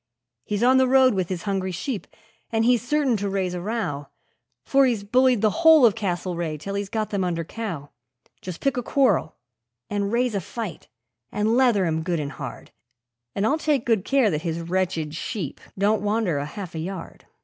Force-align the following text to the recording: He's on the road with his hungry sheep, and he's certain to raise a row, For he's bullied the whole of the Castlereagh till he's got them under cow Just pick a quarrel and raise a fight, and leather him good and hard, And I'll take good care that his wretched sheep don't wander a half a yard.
He's 0.45 0.63
on 0.63 0.77
the 0.77 0.87
road 0.87 1.13
with 1.13 1.29
his 1.29 1.43
hungry 1.43 1.69
sheep, 1.71 2.07
and 2.51 2.65
he's 2.65 2.81
certain 2.81 3.15
to 3.17 3.29
raise 3.29 3.53
a 3.53 3.61
row, 3.61 4.07
For 4.65 4.87
he's 4.87 5.03
bullied 5.03 5.41
the 5.43 5.51
whole 5.61 5.85
of 5.85 5.93
the 5.93 5.99
Castlereagh 5.99 6.57
till 6.59 6.73
he's 6.73 6.89
got 6.89 7.11
them 7.11 7.23
under 7.23 7.43
cow 7.43 7.91
Just 8.41 8.61
pick 8.61 8.77
a 8.77 8.81
quarrel 8.81 9.35
and 9.91 10.11
raise 10.11 10.33
a 10.33 10.41
fight, 10.41 10.87
and 11.31 11.55
leather 11.55 11.85
him 11.85 12.01
good 12.01 12.19
and 12.19 12.31
hard, 12.31 12.71
And 13.35 13.45
I'll 13.45 13.59
take 13.59 13.85
good 13.85 14.03
care 14.03 14.31
that 14.31 14.41
his 14.41 14.61
wretched 14.61 15.13
sheep 15.13 15.61
don't 15.77 16.01
wander 16.01 16.39
a 16.39 16.47
half 16.47 16.73
a 16.73 16.79
yard. 16.79 17.27